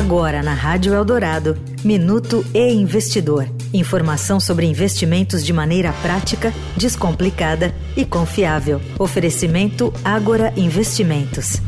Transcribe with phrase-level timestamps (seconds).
[0.00, 3.46] Agora na Rádio Eldorado, Minuto e Investidor.
[3.70, 8.80] Informação sobre investimentos de maneira prática, descomplicada e confiável.
[8.98, 11.58] Oferecimento Agora Investimentos.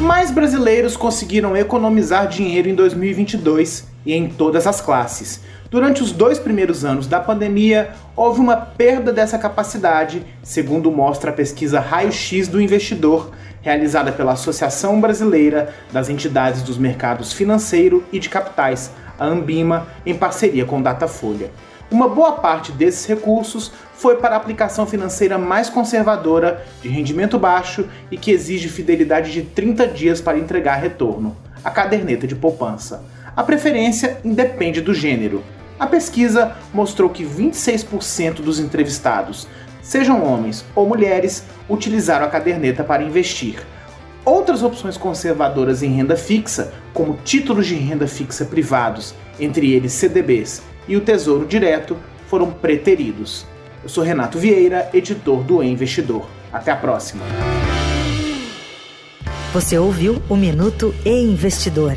[0.00, 5.42] Mais brasileiros conseguiram economizar dinheiro em 2022 e em todas as classes.
[5.76, 11.34] Durante os dois primeiros anos da pandemia, houve uma perda dessa capacidade, segundo mostra a
[11.34, 13.30] pesquisa Raio-X do Investidor,
[13.60, 20.14] realizada pela Associação Brasileira das Entidades dos Mercados Financeiro e de Capitais, a Ambima, em
[20.14, 21.50] parceria com Datafolha.
[21.90, 27.86] Uma boa parte desses recursos foi para a aplicação financeira mais conservadora, de rendimento baixo
[28.10, 33.04] e que exige fidelidade de 30 dias para entregar retorno, a caderneta de poupança.
[33.36, 35.44] A preferência independe do gênero.
[35.78, 39.46] A pesquisa mostrou que 26% dos entrevistados,
[39.82, 43.62] sejam homens ou mulheres, utilizaram a caderneta para investir.
[44.24, 50.62] Outras opções conservadoras em renda fixa, como títulos de renda fixa privados, entre eles CDBs
[50.88, 53.46] e o Tesouro Direto, foram preteridos.
[53.82, 56.26] Eu sou Renato Vieira, editor do e Investidor.
[56.52, 57.22] Até a próxima.
[59.52, 61.96] Você ouviu o Minuto e Investidor.